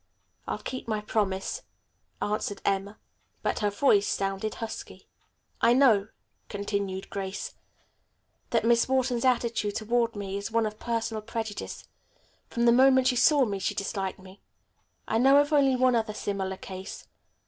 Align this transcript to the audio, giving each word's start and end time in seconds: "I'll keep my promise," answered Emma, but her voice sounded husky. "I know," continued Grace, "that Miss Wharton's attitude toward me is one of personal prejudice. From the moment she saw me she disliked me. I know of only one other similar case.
"I'll 0.47 0.57
keep 0.57 0.87
my 0.87 0.99
promise," 1.01 1.61
answered 2.23 2.59
Emma, 2.65 2.97
but 3.43 3.59
her 3.59 3.69
voice 3.69 4.07
sounded 4.07 4.55
husky. 4.55 5.05
"I 5.61 5.73
know," 5.73 6.07
continued 6.49 7.11
Grace, 7.11 7.53
"that 8.49 8.65
Miss 8.65 8.89
Wharton's 8.89 9.25
attitude 9.25 9.75
toward 9.75 10.15
me 10.15 10.37
is 10.37 10.49
one 10.49 10.65
of 10.65 10.79
personal 10.79 11.21
prejudice. 11.21 11.87
From 12.49 12.65
the 12.65 12.71
moment 12.71 13.09
she 13.09 13.15
saw 13.15 13.45
me 13.45 13.59
she 13.59 13.75
disliked 13.75 14.17
me. 14.17 14.41
I 15.07 15.19
know 15.19 15.37
of 15.37 15.53
only 15.53 15.75
one 15.75 15.95
other 15.95 16.15
similar 16.15 16.57
case. 16.57 17.05